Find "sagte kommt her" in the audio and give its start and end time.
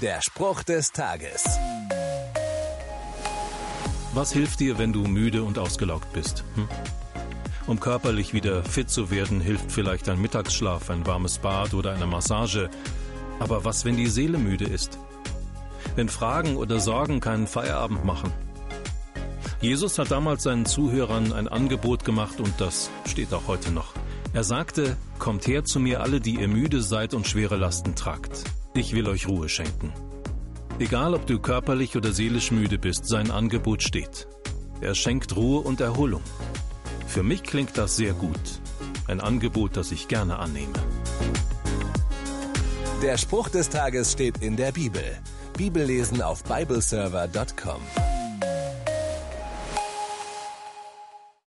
24.44-25.64